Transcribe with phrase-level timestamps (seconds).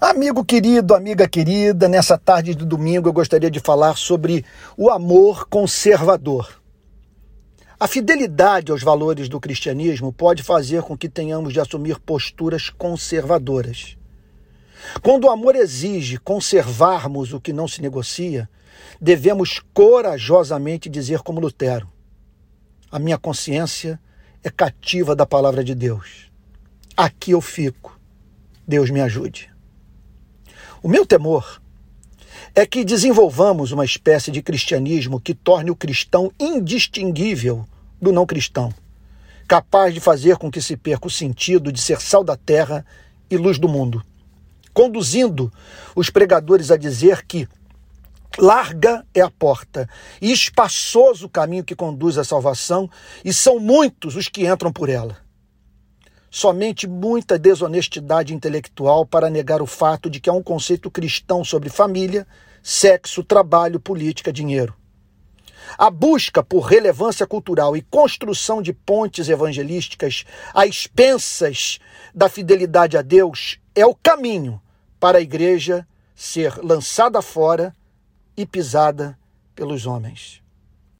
[0.00, 5.46] Amigo querido, amiga querida, nessa tarde de domingo eu gostaria de falar sobre o amor
[5.46, 6.58] conservador.
[7.78, 13.98] A fidelidade aos valores do cristianismo pode fazer com que tenhamos de assumir posturas conservadoras.
[15.02, 18.48] Quando o amor exige conservarmos o que não se negocia,
[18.98, 21.86] devemos corajosamente dizer como Lutero:
[22.90, 24.00] A minha consciência
[24.42, 26.30] é cativa da palavra de Deus.
[26.96, 28.00] Aqui eu fico.
[28.66, 29.49] Deus me ajude.
[30.82, 31.60] O meu temor
[32.54, 37.66] é que desenvolvamos uma espécie de cristianismo que torne o cristão indistinguível
[38.00, 38.72] do não cristão,
[39.46, 42.84] capaz de fazer com que se perca o sentido de ser sal da terra
[43.30, 44.02] e luz do mundo,
[44.72, 45.52] conduzindo
[45.94, 47.46] os pregadores a dizer que
[48.38, 49.86] larga é a porta
[50.18, 52.88] e espaçoso o caminho que conduz à salvação,
[53.22, 55.18] e são muitos os que entram por ela
[56.30, 61.68] somente muita desonestidade intelectual para negar o fato de que há um conceito cristão sobre
[61.68, 62.26] família,
[62.62, 64.74] sexo, trabalho, política, dinheiro.
[65.76, 71.78] A busca por relevância cultural e construção de pontes evangelísticas a expensas
[72.14, 74.60] da fidelidade a Deus é o caminho
[74.98, 77.74] para a igreja ser lançada fora
[78.36, 79.18] e pisada
[79.54, 80.42] pelos homens.